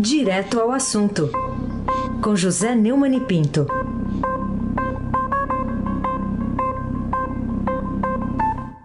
[0.00, 1.28] Direto ao assunto,
[2.22, 3.66] com José Neumann e Pinto.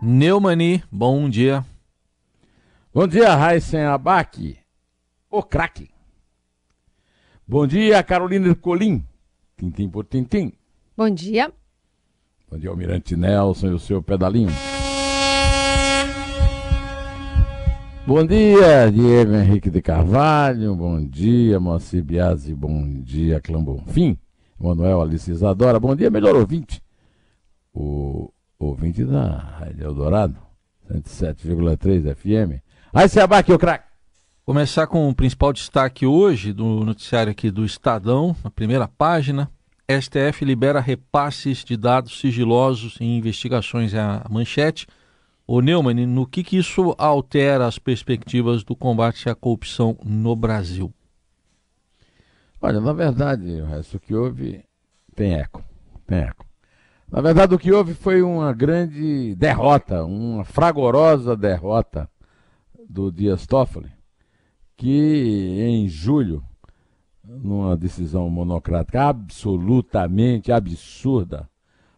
[0.02, 1.63] Neumani, bom dia.
[2.91, 4.57] Bom dia, Raíssen Abac,
[5.29, 5.91] o craque.
[7.48, 9.05] Bom dia, Carolina Colim,
[9.55, 10.52] tintim por tintim.
[10.98, 11.54] Bom dia.
[12.50, 14.52] Bom dia, Almirante Nelson e o seu pedalinho.
[18.05, 20.75] Bom dia, Diego Henrique de Carvalho.
[20.75, 22.54] Bom dia, Moacir Biasi.
[22.54, 24.18] Bom dia, Clã Bonfim.
[24.59, 25.79] Manuel Alice Isadora.
[25.79, 26.83] Bom dia, melhor ouvinte.
[27.73, 30.36] O ouvinte da Rádio Eldorado,
[30.92, 32.61] 107,3 FM.
[32.94, 33.88] Aí se abaque o craque.
[34.45, 39.50] Começar com o principal destaque hoje do noticiário aqui do Estadão, na primeira página.
[39.89, 44.88] STF libera repasses de dados sigilosos em investigações à manchete.
[45.45, 50.94] Ô Neumann, no que, que isso altera as perspectivas do combate à corrupção no Brasil?
[52.62, 53.62] Olha, na verdade,
[53.94, 54.64] o que houve
[55.14, 55.62] tem eco.
[56.08, 56.45] Tem eco.
[57.12, 62.10] Na verdade, o que houve foi uma grande derrota, uma fragorosa derrota
[62.89, 63.92] do Dias Toffoli,
[64.78, 66.42] que em julho,
[67.22, 71.50] numa decisão monocrática absolutamente absurda,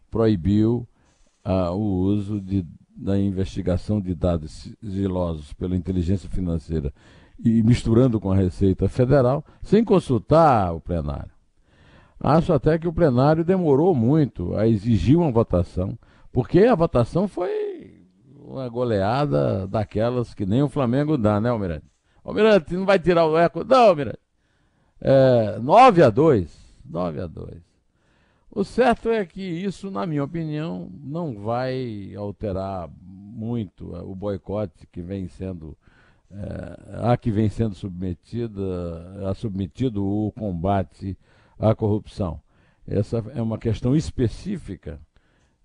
[0.09, 0.87] proibiu
[1.45, 6.93] uh, o uso de da investigação de dados sigilosos pela inteligência financeira
[7.43, 11.31] e misturando com a Receita Federal, sem consultar o plenário.
[12.19, 15.97] Acho até que o plenário demorou muito a exigir uma votação,
[16.31, 17.51] porque a votação foi
[18.39, 21.85] uma goleada daquelas que nem o Flamengo dá, né, Almirante?
[22.23, 23.63] Almirante, não vai tirar o eco?
[23.63, 24.19] Não, Almirante.
[25.01, 26.65] É, 9 a 2.
[26.89, 27.74] 9 a 2.
[28.55, 34.87] O certo é que isso, na minha opinião, não vai alterar muito eh, o boicote
[34.87, 35.77] que vem sendo
[36.31, 41.17] é, a que vem sendo submetida, a submetido o combate
[41.59, 42.41] à corrupção.
[42.87, 45.01] Essa é uma questão específica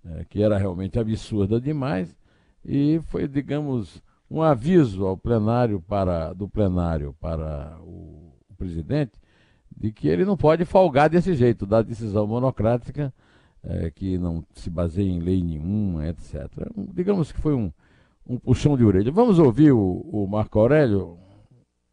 [0.04, 2.16] é, que era realmente absurda demais
[2.64, 9.19] e foi, digamos, um aviso ao plenário para do plenário para o, o presidente
[9.80, 13.12] de que ele não pode folgar desse jeito, da decisão monocrática,
[13.64, 16.50] é, que não se baseia em lei nenhuma, etc.
[16.94, 17.72] Digamos que foi um,
[18.28, 19.10] um puxão de orelha.
[19.10, 21.16] Vamos ouvir o, o Marco Aurélio,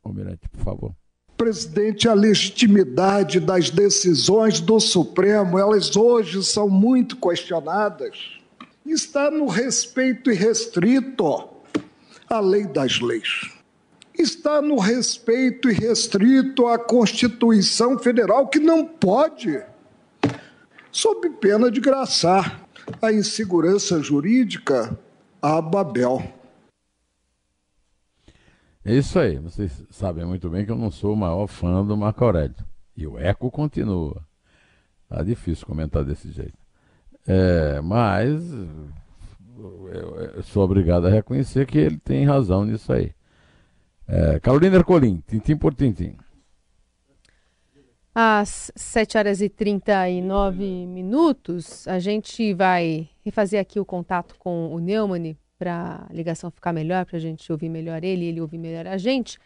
[0.03, 0.91] Almirante, por favor.
[1.37, 8.37] Presidente, a legitimidade das decisões do Supremo, elas hoje são muito questionadas.
[8.85, 11.47] Está no respeito irrestrito
[12.29, 13.56] à lei das leis
[14.17, 19.61] está no respeito irrestrito à Constituição Federal, que não pode,
[20.91, 22.67] sob pena de graçar
[23.01, 24.97] a insegurança jurídica
[25.41, 26.23] a Babel.
[28.83, 29.37] É isso aí.
[29.37, 32.55] Vocês sabem muito bem que eu não sou o maior fã do Marco Aurélio.
[32.95, 34.25] E o eco continua.
[35.09, 36.57] Tá difícil comentar desse jeito.
[37.27, 38.41] É, mas
[40.35, 43.13] eu sou obrigado a reconhecer que ele tem razão nisso aí.
[44.07, 46.15] É, Carolina Ercolim, tintim por tintim.
[48.15, 54.79] Às 7 horas e 39 minutos, a gente vai refazer aqui o contato com o
[54.79, 58.87] Neumann para a ligação ficar melhor, para a gente ouvir melhor ele ele ouvir melhor
[58.87, 59.37] a gente.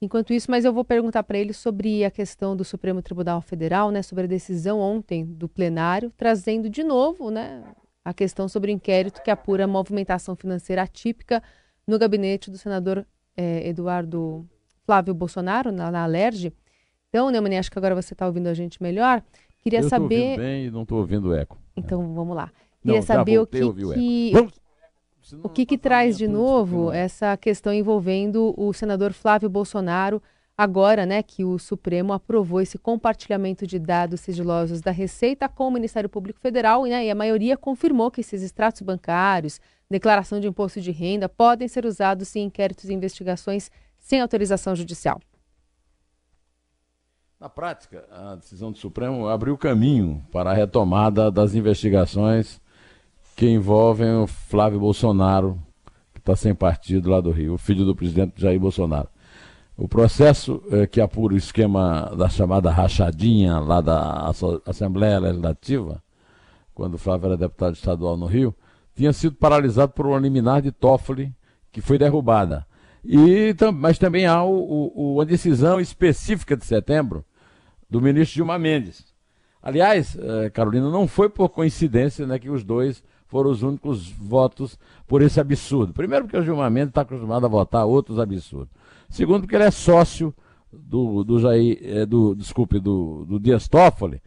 [0.00, 3.90] Enquanto isso, mas eu vou perguntar para ele sobre a questão do Supremo Tribunal Federal,
[3.90, 7.62] né, sobre a decisão ontem do plenário, trazendo de novo né,
[8.02, 11.42] a questão sobre o inquérito que apura movimentação financeira atípica
[11.86, 13.06] no gabinete do senador
[13.40, 14.46] é, Eduardo
[14.84, 16.52] Flávio Bolsonaro, na, na Alerj.
[17.08, 19.22] Então, Neumani, acho que agora você está ouvindo a gente melhor.
[19.62, 20.32] Queria eu saber.
[20.32, 21.58] Eu bem e não estou ouvindo eco.
[21.74, 22.50] Então, vamos lá.
[22.82, 23.60] Queria não, saber o que,
[23.94, 24.32] que...
[25.42, 30.22] o que, que traz de novo essa questão envolvendo o senador Flávio Bolsonaro,
[30.56, 35.70] agora né, que o Supremo aprovou esse compartilhamento de dados sigilosos da Receita com o
[35.70, 40.80] Ministério Público Federal né, e a maioria confirmou que esses extratos bancários, declaração de imposto
[40.80, 45.20] de renda podem ser usados em inquéritos e investigações sem autorização judicial.
[47.40, 52.60] Na prática, a decisão do Supremo abriu caminho para a retomada das investigações
[53.34, 55.58] que envolvem o Flávio Bolsonaro,
[56.12, 59.08] que está sem partido lá do Rio, o filho do presidente Jair Bolsonaro.
[59.74, 64.30] O processo eh, que apura o esquema da chamada rachadinha lá da
[64.66, 66.02] Assembleia Legislativa,
[66.74, 68.54] quando o Flávio era deputado estadual no Rio,
[69.00, 71.34] tinha sido paralisado por uma liminar de Toffoli,
[71.72, 72.66] que foi derrubada.
[73.02, 77.24] E, mas também há o, o, uma decisão específica de setembro
[77.88, 79.06] do ministro Gilmar Mendes.
[79.62, 84.78] Aliás, eh, Carolina, não foi por coincidência né, que os dois foram os únicos votos
[85.06, 85.94] por esse absurdo.
[85.94, 88.68] Primeiro, porque o Gilmar Mendes está acostumado a votar outros absurdos.
[89.08, 90.34] Segundo, porque ele é sócio
[90.70, 94.20] do, do Jair, é, do, desculpe, do, do Dias Toffoli,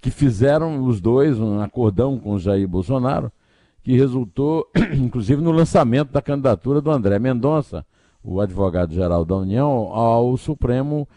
[0.00, 3.32] que fizeram os dois um acordão com o Jair Bolsonaro,
[3.82, 7.84] que resultou, inclusive, no lançamento da candidatura do André Mendonça,
[8.22, 11.08] o advogado-geral da União, ao Supremo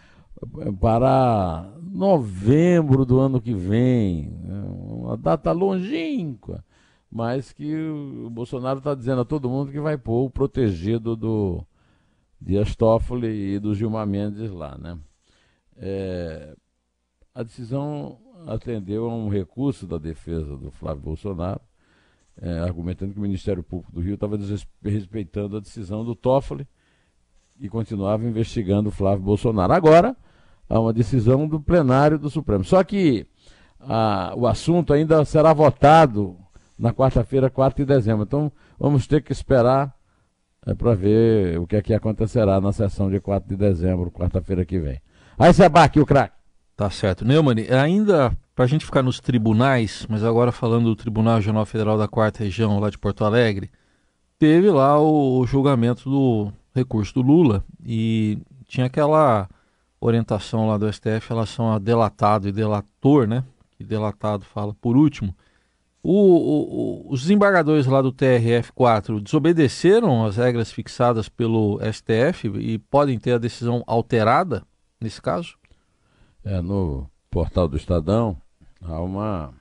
[0.60, 4.30] eh, para novembro do ano que vem.
[4.44, 4.64] Né?
[4.68, 6.64] Uma data longínqua,
[7.12, 11.64] mas que o Bolsonaro está dizendo a todo mundo que vai pôr o protegido do
[12.42, 14.78] Dias Toffoli e do Gilmar Mendes lá.
[14.78, 14.98] Né?
[15.78, 16.56] É,
[17.36, 18.18] a decisão
[18.48, 21.62] atendeu a um recurso da defesa do Flávio Bolsonaro,
[22.42, 26.68] é, argumentando que o Ministério Público do Rio estava desrespeitando a decisão do Toffoli
[27.60, 29.74] e continuava investigando o Flávio Bolsonaro.
[29.74, 30.16] Agora,
[30.70, 32.64] há uma decisão do plenário do Supremo.
[32.64, 33.28] Só que
[33.80, 36.38] a, o assunto ainda será votado
[36.78, 38.24] na quarta-feira, 4 de dezembro.
[38.24, 39.94] Então, vamos ter que esperar
[40.66, 44.66] é, para ver o que é que acontecerá na sessão de 4 de dezembro, quarta-feira
[44.66, 45.00] que vem.
[45.38, 46.36] Aí você aqui o craque.
[46.76, 47.24] Tá certo.
[47.24, 51.98] Neumann, ainda para a gente ficar nos tribunais, mas agora falando do Tribunal Regional Federal
[51.98, 53.72] da Quarta Região, lá de Porto Alegre,
[54.38, 59.50] teve lá o, o julgamento do recurso do Lula e tinha aquela
[60.00, 63.44] orientação lá do STF em relação a delatado e delator, né?
[63.78, 65.36] Que delatado fala por último.
[66.02, 73.18] O, o, os desembargadores lá do TRF4 desobedeceram as regras fixadas pelo STF e podem
[73.18, 74.64] ter a decisão alterada
[75.00, 75.56] nesse caso?
[76.44, 78.38] É, no portal do Estadão
[78.86, 79.54] há uma,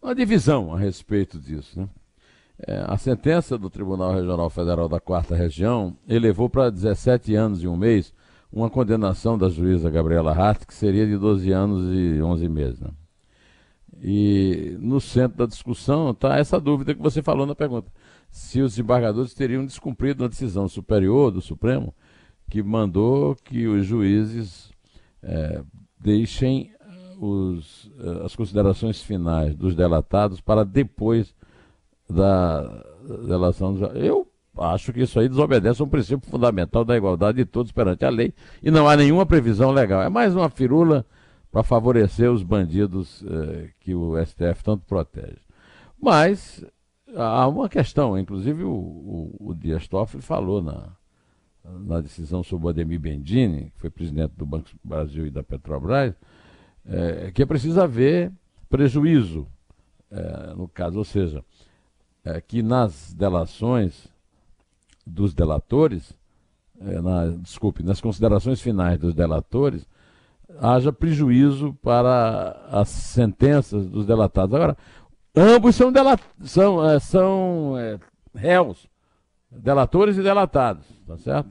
[0.00, 1.80] uma divisão a respeito disso.
[1.80, 1.88] Né?
[2.66, 7.68] É, a sentença do Tribunal Regional Federal da Quarta Região elevou para 17 anos e
[7.68, 8.14] um mês
[8.52, 12.80] uma condenação da juíza Gabriela Hart, que seria de 12 anos e 11 meses.
[12.80, 12.90] Né?
[14.00, 17.90] E no centro da discussão está essa dúvida que você falou na pergunta:
[18.30, 21.94] se os embargadores teriam descumprido a decisão superior do Supremo
[22.50, 24.70] que mandou que os juízes
[25.22, 25.62] é,
[25.98, 26.71] deixem
[27.22, 31.34] os, eh, as considerações finais dos delatados para depois
[32.10, 32.84] da
[33.26, 33.76] delação.
[33.94, 34.26] Eu
[34.58, 38.10] acho que isso aí desobedece a um princípio fundamental da igualdade de todos perante a
[38.10, 40.02] lei e não há nenhuma previsão legal.
[40.02, 41.06] É mais uma firula
[41.50, 45.38] para favorecer os bandidos eh, que o STF tanto protege.
[46.00, 46.64] Mas
[47.14, 50.88] há uma questão, inclusive o, o, o Dias Toffoli falou na,
[51.64, 55.44] na decisão sobre o Ademir Bendini, que foi presidente do Banco do Brasil e da
[55.44, 56.14] Petrobras,
[56.86, 58.32] é, que é preciso haver
[58.68, 59.46] prejuízo,
[60.10, 61.44] é, no caso, ou seja,
[62.24, 64.08] é, que nas delações
[65.06, 66.12] dos delatores,
[66.80, 69.86] é, na, desculpe, nas considerações finais dos delatores,
[70.60, 74.54] haja prejuízo para as sentenças dos delatados.
[74.54, 74.76] Agora,
[75.34, 77.74] ambos são, delat são, é, são
[78.34, 78.86] réus,
[79.50, 81.50] delatores e delatados, tá certo?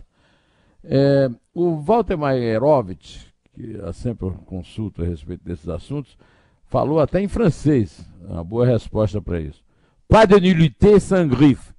[1.53, 3.30] O Walter Maierovitch,
[3.61, 6.17] que eu sempre consulto a respeito desses assuntos,
[6.65, 9.63] falou até em francês, uma boa resposta para isso.
[10.07, 11.71] Pas de nullité sans griffe.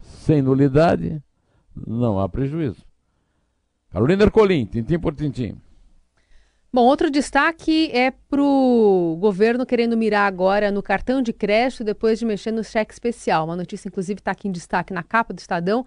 [0.00, 1.22] Sem nulidade,
[1.86, 2.84] não há prejuízo.
[3.90, 5.56] Carolina Ercolim, tintim por tintim.
[6.70, 12.18] Bom, outro destaque é para o governo querendo mirar agora no cartão de crédito depois
[12.18, 13.46] de mexer no cheque especial.
[13.46, 15.86] Uma notícia, inclusive, está aqui em destaque na capa do Estadão.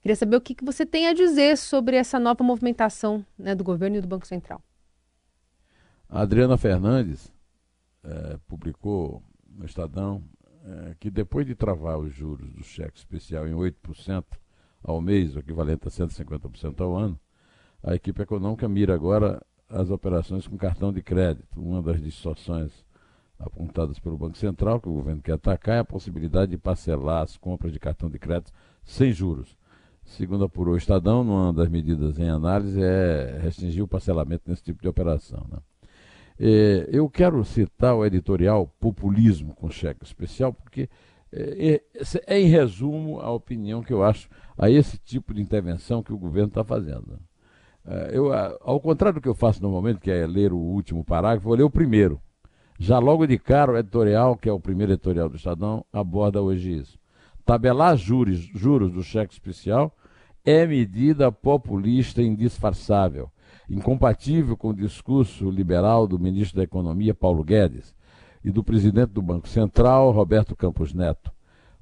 [0.00, 3.62] Queria saber o que, que você tem a dizer sobre essa nova movimentação né, do
[3.62, 4.62] governo e do Banco Central.
[6.14, 7.32] A Adriana Fernandes
[8.04, 10.22] é, publicou no Estadão
[10.62, 14.22] é, que depois de travar os juros do cheque especial em 8%
[14.84, 17.18] ao mês, o equivalente a 150% ao ano,
[17.82, 21.58] a equipe econômica mira agora as operações com cartão de crédito.
[21.58, 22.84] Uma das distorções
[23.38, 27.38] apontadas pelo Banco Central, que o governo quer atacar, é a possibilidade de parcelar as
[27.38, 28.52] compras de cartão de crédito
[28.84, 29.56] sem juros.
[30.04, 34.82] Segundo apurou o Estadão, uma das medidas em análise é restringir o parcelamento nesse tipo
[34.82, 35.46] de operação.
[35.50, 35.58] Né?
[36.44, 40.88] É, eu quero citar o editorial Populismo com Cheque Especial, porque
[41.32, 46.02] é, é, é, em resumo a opinião que eu acho a esse tipo de intervenção
[46.02, 47.16] que o governo está fazendo.
[47.86, 51.46] É, eu, ao contrário do que eu faço normalmente, que é ler o último parágrafo,
[51.46, 52.20] vou ler o primeiro.
[52.76, 56.76] Já logo de cara, o editorial, que é o primeiro editorial do Estadão, aborda hoje
[56.76, 56.98] isso.
[57.44, 59.96] Tabelar juros, juros do cheque especial
[60.44, 63.30] é medida populista indisfarçável,
[63.72, 67.94] incompatível com o discurso liberal do ministro da Economia, Paulo Guedes,
[68.44, 71.32] e do presidente do Banco Central, Roberto Campos Neto.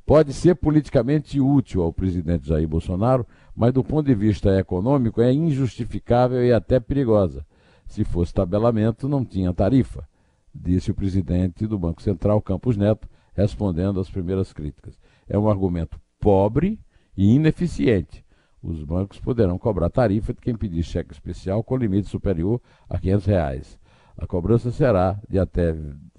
[0.07, 5.33] Pode ser politicamente útil ao presidente Jair Bolsonaro, mas do ponto de vista econômico é
[5.33, 7.45] injustificável e até perigosa.
[7.87, 10.09] Se fosse tabelamento, não tinha tarifa,
[10.55, 14.97] disse o presidente do Banco Central, Campos Neto, respondendo às primeiras críticas.
[15.29, 16.79] É um argumento pobre
[17.17, 18.25] e ineficiente.
[18.63, 23.27] Os bancos poderão cobrar tarifa de quem pedir cheque especial com limite superior a 500
[23.27, 23.79] reais.
[24.17, 25.73] A cobrança será de até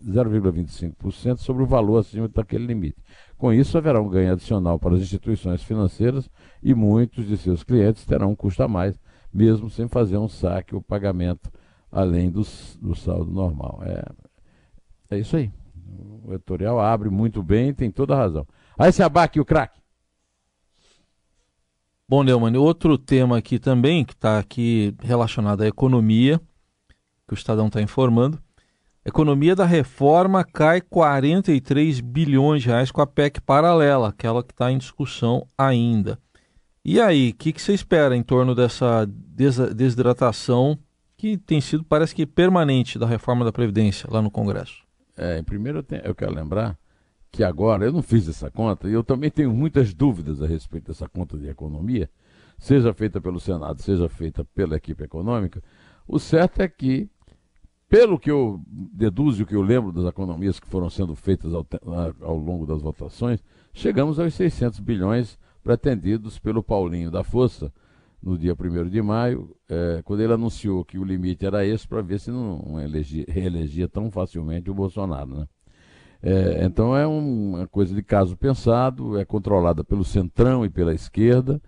[0.03, 2.97] 0,25% sobre o valor acima daquele limite.
[3.37, 6.29] Com isso, haverá um ganho adicional para as instituições financeiras
[6.63, 8.99] e muitos de seus clientes terão um custo a mais,
[9.31, 11.51] mesmo sem fazer um saque ou pagamento
[11.91, 12.41] além do,
[12.81, 13.81] do saldo normal.
[13.83, 15.51] É, é isso aí.
[16.23, 18.47] O editorial abre muito bem, tem toda a razão.
[18.77, 19.80] Aí esse abaque, o craque.
[22.11, 26.41] Bom, Neumann, outro tema aqui também, que está aqui relacionado à economia,
[27.25, 28.37] que o Estadão está informando.
[29.05, 34.69] economia da reforma cai 43 bilhões de reais com a PEC paralela, aquela que está
[34.69, 36.19] em discussão ainda.
[36.83, 39.07] E aí, o que, você espera em torno dessa
[39.73, 40.77] desidratação
[41.15, 44.83] que tem sido, parece que, permanente da reforma da Previdência lá no Congresso?
[45.15, 46.77] É, primeiro eu, tenho, eu quero lembrar
[47.31, 50.87] que agora, eu não fiz essa conta, e eu também tenho muitas dúvidas a respeito
[50.87, 52.09] dessa conta de economia,
[52.59, 55.63] seja feita pelo Senado, seja feita pela equipe econômica,
[56.07, 57.09] o certo é que,
[57.87, 61.65] pelo que eu deduzo, o que eu lembro das economias que foram sendo feitas ao,
[62.21, 63.41] ao longo das votações,
[63.73, 67.71] chegamos aos 600 bilhões pretendidos pelo Paulinho da Força
[68.21, 72.01] no dia 1 de maio, é, quando ele anunciou que o limite era esse, para
[72.01, 75.35] ver se não elegia, reelegia tão facilmente o Bolsonaro.
[75.37, 75.47] Né?
[76.23, 81.61] É, então é uma coisa de caso pensado, é controlada pelo centrão e pela esquerda.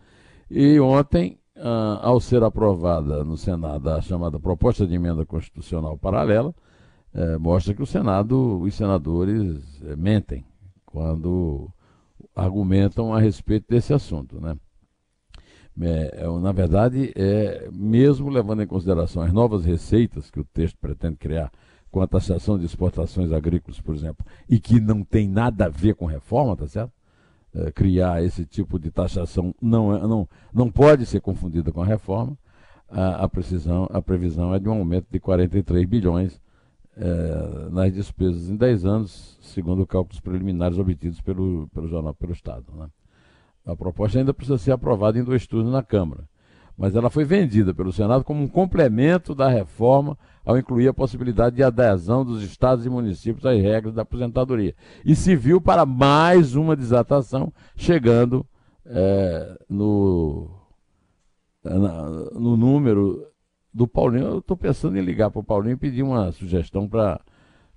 [0.49, 6.53] E ontem, ah, ao ser aprovada no Senado a chamada proposta de emenda constitucional paralela,
[7.13, 10.43] é, mostra que o Senado, os senadores é, mentem
[10.85, 11.69] quando
[12.35, 14.57] argumentam a respeito desse assunto, né?
[15.81, 20.77] É, é, na verdade, é, mesmo levando em consideração as novas receitas que o texto
[20.79, 21.51] pretende criar
[21.93, 25.93] com a taxação de exportações agrícolas, por exemplo, e que não tem nada a ver
[25.93, 26.91] com reforma, tá certo?
[27.53, 31.85] É, criar esse tipo de taxação não, é, não, não pode ser confundida com a
[31.85, 32.35] reforma.
[32.89, 36.41] A, a, precisão, a previsão é de um aumento de 43 bilhões
[36.97, 42.65] é, nas despesas em 10 anos, segundo cálculos preliminares obtidos pelo, pelo jornal, pelo Estado.
[42.75, 42.87] Né?
[43.67, 46.27] A proposta ainda precisa ser aprovada em dois turnos na Câmara,
[46.77, 51.55] mas ela foi vendida pelo Senado como um complemento da reforma ao incluir a possibilidade
[51.55, 54.75] de adesão dos estados e municípios às regras da aposentadoria.
[55.05, 58.45] E se viu para mais uma desatação, chegando
[58.85, 60.49] é, no,
[61.63, 63.25] na, no número
[63.73, 64.27] do Paulinho.
[64.27, 67.19] Eu estou pensando em ligar para o Paulinho e pedir uma sugestão para,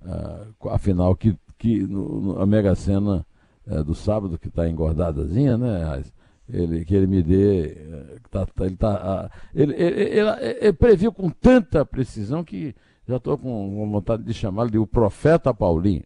[0.02, 3.24] uh, afinal, que, que no, no, a Mega Sena
[3.66, 6.02] uh, do sábado, que está engordadazinha, né?
[6.48, 7.66] Ele, que ele me dê.
[7.66, 12.74] Eh, tá, tá, ele, tá, ele, ele, ele, ele, previu com tanta precisão que
[13.06, 16.04] já estou com vontade de chamá-lo de o profeta Paulinho.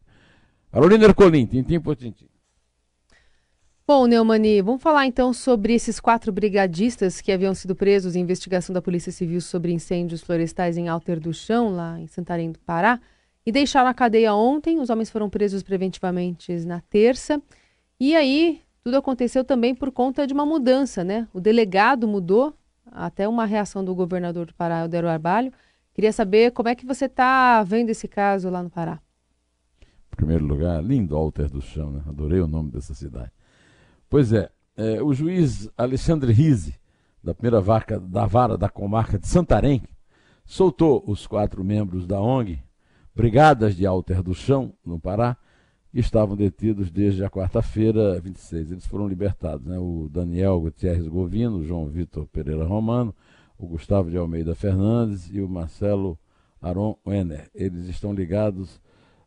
[0.72, 2.28] Carolina Ercolim, tintim por tintim.
[3.86, 8.72] Bom, Neumani, vamos falar então sobre esses quatro brigadistas que haviam sido presos em investigação
[8.72, 13.00] da Polícia Civil sobre incêndios florestais em Alter do Chão, lá em Santarém do Pará,
[13.44, 14.78] e deixaram a cadeia ontem.
[14.78, 17.42] Os homens foram presos preventivamente na terça.
[17.98, 21.28] E aí, tudo aconteceu também por conta de uma mudança, né?
[21.32, 22.54] O delegado mudou,
[22.90, 25.52] até uma reação do governador do Pará, Eudero Arbalho.
[25.94, 29.00] Queria saber como é que você está vendo esse caso lá no Pará.
[30.12, 32.02] Em primeiro lugar, lindo Alter do Chão, né?
[32.06, 33.30] Adorei o nome dessa cidade.
[34.08, 36.74] Pois é, é o juiz Alexandre Rise,
[37.22, 39.82] da primeira vaca, da vara da comarca de Santarém,
[40.44, 42.62] soltou os quatro membros da ONG,
[43.14, 45.36] Brigadas de Alter do Chão, no Pará,
[45.92, 48.70] estavam detidos desde a quarta-feira, 26.
[48.70, 49.78] Eles foram libertados, né?
[49.78, 53.14] o Daniel Gutierrez Govino, o João Vitor Pereira Romano,
[53.58, 56.18] o Gustavo de Almeida Fernandes e o Marcelo
[56.62, 57.50] Aron Wenner.
[57.54, 58.76] Eles estão ligados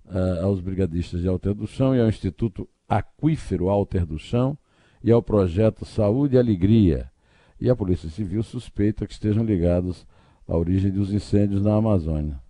[0.05, 4.57] uh, aos brigadistas de Alter do Chão e ao Instituto Aquífero Alter do Chão
[5.03, 7.11] e ao projeto Saúde e Alegria.
[7.59, 10.07] E a Polícia Civil suspeita que estejam ligados
[10.47, 12.41] à origem dos incêndios na Amazônia.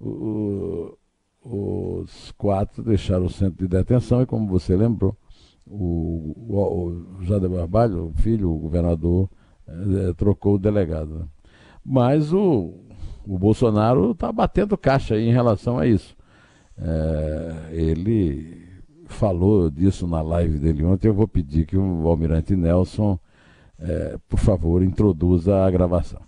[0.00, 0.96] O,
[1.44, 5.16] os quatro deixaram o centro de detenção e, como você lembrou,
[5.66, 9.28] o, o, o Jade Barbalho, o filho, o governador,
[9.66, 11.28] é, trocou o delegado.
[11.84, 12.74] Mas o,
[13.26, 16.16] o Bolsonaro está batendo caixa em relação a isso.
[16.78, 18.62] É, ele
[19.06, 21.08] falou disso na live dele ontem.
[21.08, 23.18] Eu vou pedir que o Almirante Nelson,
[23.78, 26.20] é, por favor, introduza a gravação.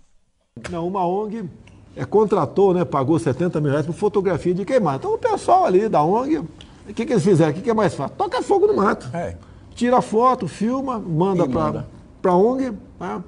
[0.69, 1.49] Não, uma ONG
[1.95, 4.95] é, contratou, né, pagou 70 mil reais por fotografia de queimar.
[4.95, 7.51] Então o pessoal ali da ONG, o que, que eles fizeram?
[7.51, 8.15] O que, que é mais fácil?
[8.17, 9.09] Toca fogo no mato.
[9.13, 9.35] É.
[9.73, 12.71] Tira foto, filma, manda para a ONG.
[12.99, 13.23] Né?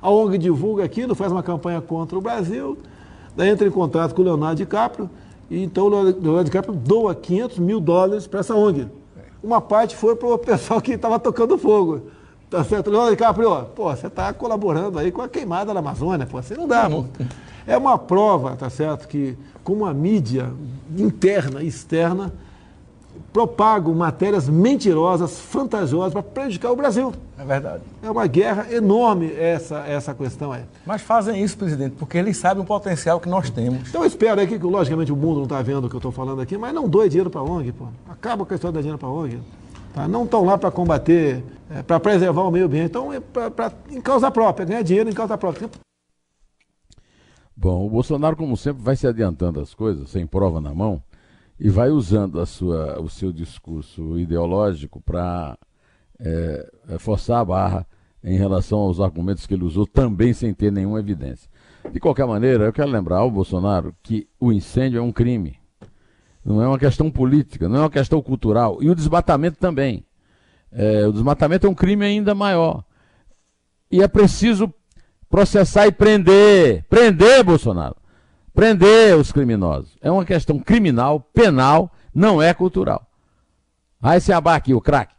[0.00, 2.78] A ONG divulga aquilo, faz uma campanha contra o Brasil,
[3.36, 5.08] daí entra em contato com o Leonardo DiCaprio,
[5.48, 8.88] e então o Leonardo DiCaprio doa 500 mil dólares para essa ONG.
[9.42, 12.02] Uma parte foi para o pessoal que estava tocando fogo.
[12.50, 12.90] Tá certo?
[12.90, 16.66] Leonardo DiCaprio, pô, você está colaborando aí com a queimada da Amazônia, pô, assim não
[16.66, 17.04] dá, pô.
[17.66, 20.50] É uma prova, tá certo, que como a mídia
[20.96, 22.32] interna e externa
[23.32, 27.12] propagam matérias mentirosas, fantasiosas para prejudicar o Brasil.
[27.38, 27.82] É verdade.
[28.02, 30.62] É uma guerra enorme essa, essa questão aí.
[30.84, 33.88] Mas fazem isso, presidente, porque eles sabem o potencial que nós temos.
[33.88, 36.12] Então eu espero aqui que, logicamente, o mundo não está vendo o que eu estou
[36.12, 37.86] falando aqui, mas não doe dinheiro para a ONG, pô.
[38.10, 39.38] Acaba com a história da dinheiro para a ONG.
[39.94, 40.06] Tá?
[40.06, 44.00] Não estão lá para combater, é, para preservar o meio ambiente, então é para em
[44.00, 45.70] causa própria, ganhar dinheiro em causa própria.
[47.56, 51.02] Bom, o Bolsonaro, como sempre, vai se adiantando as coisas, sem prova na mão,
[51.60, 55.56] e vai usando a sua, o seu discurso ideológico para
[56.18, 57.86] é, é, forçar a barra
[58.24, 61.50] em relação aos argumentos que ele usou, também sem ter nenhuma evidência.
[61.92, 65.58] De qualquer maneira, eu quero lembrar ao Bolsonaro que o incêndio é um crime.
[66.44, 68.82] Não é uma questão política, não é uma questão cultural.
[68.82, 70.04] E o desmatamento também.
[70.70, 72.84] É, o desmatamento é um crime ainda maior.
[73.90, 74.72] E é preciso
[75.32, 76.84] processar e prender.
[76.90, 77.96] Prender, Bolsonaro.
[78.52, 79.96] Prender os criminosos.
[80.02, 83.06] É uma questão criminal, penal, não é cultural.
[84.02, 85.14] Aí se aqui, o craque.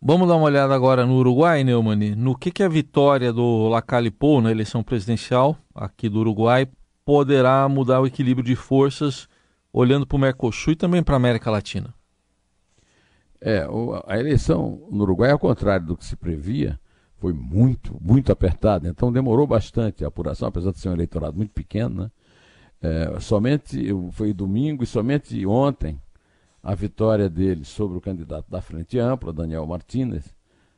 [0.00, 2.16] Vamos dar uma olhada agora no Uruguai, Neumani.
[2.16, 6.66] No que, que a vitória do Lacalipou na eleição presidencial aqui do Uruguai
[7.04, 9.28] poderá mudar o equilíbrio de forças
[9.70, 11.92] olhando para o Mercosul e também para a América Latina?
[13.38, 13.66] É,
[14.06, 16.80] a eleição no Uruguai, ao contrário do que se previa,
[17.20, 18.88] foi muito, muito apertada.
[18.88, 22.04] Então demorou bastante a apuração, apesar de ser um eleitorado muito pequeno.
[22.04, 22.10] Né?
[22.82, 26.00] É, somente foi domingo e somente ontem
[26.62, 30.34] a vitória dele sobre o candidato da Frente Ampla, Daniel Martínez,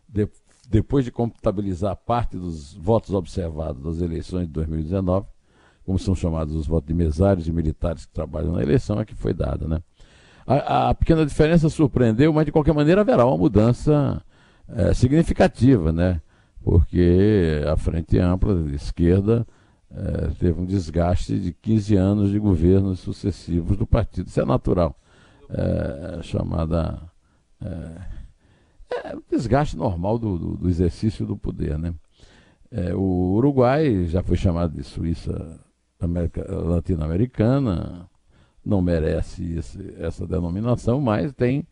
[0.09, 0.29] de,
[0.69, 5.27] depois de contabilizar parte dos votos observados das eleições de 2019,
[5.85, 9.15] como são chamados os votos de mesários e militares que trabalham na eleição, é que
[9.15, 9.67] foi dada.
[9.67, 9.81] Né?
[10.45, 14.23] A, a pequena diferença surpreendeu, mas de qualquer maneira haverá uma mudança
[14.69, 16.21] é, significativa, né?
[16.62, 19.47] Porque a Frente Ampla de esquerda
[19.90, 24.28] é, teve um desgaste de 15 anos de governos sucessivos do partido.
[24.28, 24.97] Isso é natural.
[25.50, 27.02] É, chamada.
[27.60, 28.23] É,
[28.91, 31.78] é desgaste normal do, do, do, exercício do poder.
[31.78, 31.95] Né?
[32.71, 35.60] É, o Uruguai já foi chamado de Suíça
[36.00, 38.08] latino-americana,
[38.65, 41.65] não merece esse, essa denominação, mas tem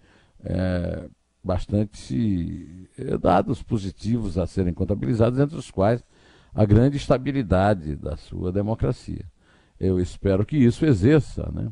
[0.44, 1.08] é,
[1.42, 6.05] bastante é, dados positivos a serem contabilizados, entre os quais
[6.55, 9.24] a grande estabilidade da sua democracia.
[9.79, 11.70] Eu espero que isso exerça né,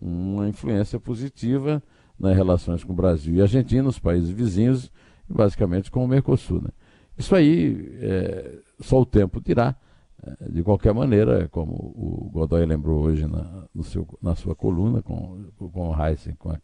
[0.00, 1.82] uma influência positiva
[2.18, 4.90] nas relações com o Brasil e Argentina, os países vizinhos,
[5.28, 6.62] e basicamente com o Mercosul.
[6.62, 6.70] Né.
[7.18, 9.76] Isso aí é, só o tempo dirá.
[10.24, 15.46] É, de qualquer maneira, como o Godoy lembrou hoje na, seu, na sua coluna com,
[15.56, 16.60] com o Heisen, com a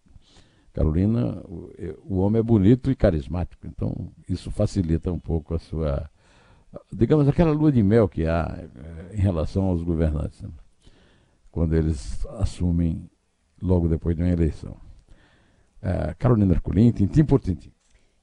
[0.79, 1.73] Carolina, o,
[2.05, 6.09] o, homem é bonito e carismático, então isso facilita um pouco a sua,
[6.93, 8.57] digamos, aquela lua de mel que há
[9.11, 10.49] é, em relação aos governantes, né?
[11.51, 13.11] quando eles assumem
[13.61, 14.77] logo depois de uma eleição.
[15.83, 17.71] É, Carolina Ercolim, tintim por tintim.
[17.71, 17.73] O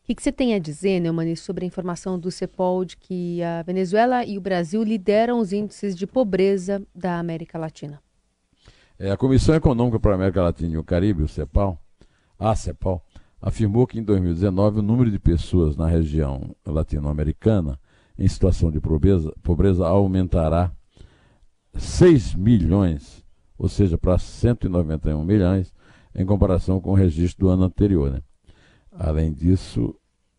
[0.05, 3.63] que, que, você tem a dizer, Neumani, sobre a informação do CEPOL de que a
[3.63, 8.01] Venezuela e o Brasil lideram os índices de pobreza da América Latina?
[8.97, 11.77] É, a Comissão Econômica para a América Latina e o Caribe, o CEPAL,
[12.39, 13.03] a CEPAL,
[13.41, 17.79] afirmou que em 2019 o número de pessoas na região latino-americana
[18.17, 20.71] em situação de pobreza, pobreza aumentará
[21.73, 23.23] 6 milhões,
[23.57, 25.73] ou seja, para 191 milhões,
[26.15, 28.11] em comparação com o registro do ano anterior.
[28.11, 28.21] Né?
[28.91, 29.93] Além disso,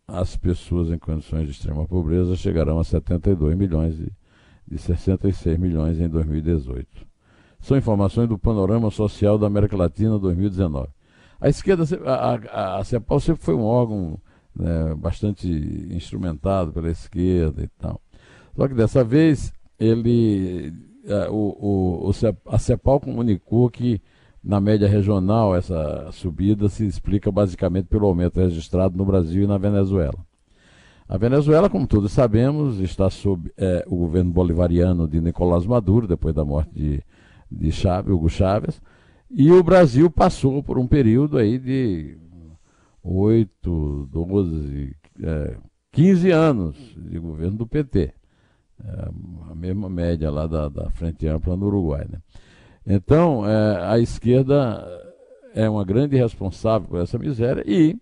[0.07, 4.11] as pessoas em condições de extrema pobreza chegarão a 72 milhões e
[4.67, 7.07] de 66 milhões em 2018.
[7.59, 10.89] São informações do Panorama Social da América Latina 2019.
[11.39, 14.19] A esquerda, a, a, a CEPAL sempre foi um órgão
[14.55, 15.47] né, bastante
[15.91, 18.01] instrumentado pela esquerda e tal.
[18.55, 20.73] Só que dessa vez ele,
[21.07, 22.11] a, o, o,
[22.47, 24.01] a CEPAL comunicou que
[24.47, 29.57] na média regional, essa subida se explica basicamente pelo aumento registrado no Brasil e na
[29.57, 30.25] Venezuela.
[31.09, 36.33] A Venezuela, como todos sabemos, está sob é, o governo bolivariano de Nicolás Maduro, depois
[36.33, 37.03] da morte de,
[37.51, 37.71] de
[38.09, 38.81] Hugo Chávez,
[39.29, 42.17] e o Brasil passou por um período aí de
[43.03, 45.57] 8, 12, é,
[45.91, 48.13] 15 anos de governo do PT.
[48.83, 49.09] É,
[49.49, 52.05] a mesma média lá da, da Frente Ampla no Uruguai.
[52.09, 52.19] Né?
[52.85, 54.85] Então, é, a esquerda
[55.53, 57.97] é uma grande responsável por essa miséria e,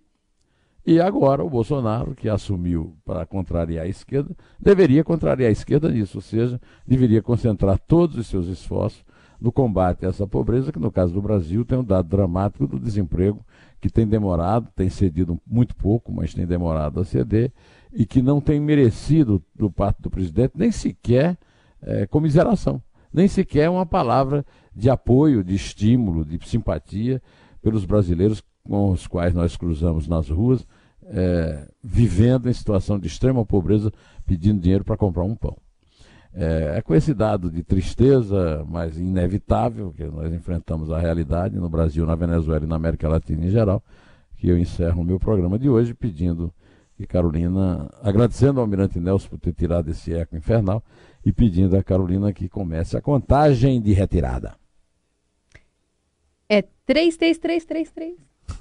[0.85, 6.17] e agora o Bolsonaro, que assumiu para contrariar a esquerda, deveria contrariar a esquerda nisso,
[6.17, 9.04] ou seja, deveria concentrar todos os seus esforços
[9.39, 12.79] no combate a essa pobreza, que no caso do Brasil tem um dado dramático do
[12.79, 13.45] desemprego,
[13.79, 17.51] que tem demorado, tem cedido muito pouco, mas tem demorado a ceder,
[17.93, 21.37] e que não tem merecido do parte do presidente nem sequer
[21.81, 22.81] é, comiseração,
[23.13, 24.45] nem sequer uma palavra
[24.75, 27.21] de apoio, de estímulo, de simpatia
[27.61, 30.65] pelos brasileiros com os quais nós cruzamos nas ruas,
[31.03, 33.91] é, vivendo em situação de extrema pobreza,
[34.25, 35.55] pedindo dinheiro para comprar um pão.
[36.37, 41.69] É, é, com esse dado de tristeza, mas inevitável, que nós enfrentamos a realidade no
[41.69, 43.81] Brasil, na Venezuela e na América Latina em geral,
[44.35, 46.53] que eu encerro o meu programa de hoje pedindo
[46.97, 50.83] que Carolina, agradecendo ao Almirante Nelson por ter tirado esse eco infernal
[51.25, 54.55] e pedindo a Carolina que comece a contagem de retirada.
[56.49, 58.15] É 33333.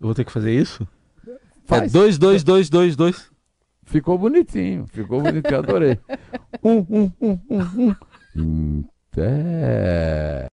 [0.00, 0.86] Eu vou ter que fazer isso?
[1.64, 1.94] Faz.
[1.94, 3.30] É 22222.
[3.88, 5.98] Ficou bonitinho, ficou bonitinho, adorei.
[6.62, 7.94] Um, um, um, um,
[8.36, 8.84] um.
[9.12, 10.46] Pé.